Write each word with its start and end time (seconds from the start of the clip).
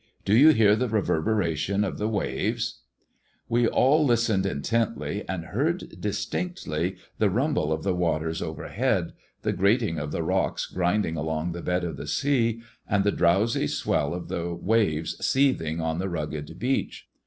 Do 0.25 0.35
you 0.35 0.49
hear 0.49 0.75
the 0.75 0.89
reverberation 0.89 1.83
of 1.83 1.99
the 1.99 2.09
waves]" 2.09 2.79
We 3.47 3.67
all 3.67 4.03
listened 4.03 4.47
intently, 4.47 5.23
and 5.29 5.45
heard 5.53 6.01
distinctly 6.01 6.95
the 7.19 7.29
rumble 7.29 7.71
of 7.71 7.83
the 7.83 7.93
waters 7.93 8.41
overhead, 8.41 9.13
the 9.43 9.53
grating 9.53 9.99
of 9.99 10.11
the 10.11 10.23
rocks 10.23 10.65
grinding 10.65 11.17
along 11.17 11.51
the 11.51 11.61
bed 11.61 11.83
of 11.83 11.97
the 11.97 12.07
sea, 12.07 12.61
and 12.89 13.03
the 13.03 13.11
drowsy 13.11 13.67
swell 13.67 14.15
of 14.15 14.27
the 14.27 14.55
waves 14.55 15.23
seething 15.23 15.79
on 15.79 15.99
the 15.99 16.09
rugged 16.09 16.57
beach. 16.57 17.07